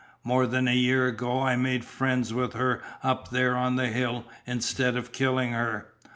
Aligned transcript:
"More 0.23 0.47
than 0.47 0.67
a 0.67 0.73
year 0.73 1.05
ago 1.05 1.41
I 1.41 1.55
made 1.55 1.85
friends 1.85 2.33
with 2.33 2.53
her 2.53 2.81
up 3.03 3.29
there 3.29 3.55
on 3.55 3.75
the 3.75 3.89
hill 3.89 4.25
instead 4.47 4.95
of 4.97 5.11
killing 5.11 5.51
her. 5.51 5.89